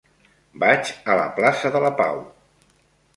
Vaig 0.63 0.87
a 1.15 1.17
la 1.19 1.27
plaça 1.39 1.71
de 1.77 1.83
la 1.85 1.91
Pau. 2.01 2.17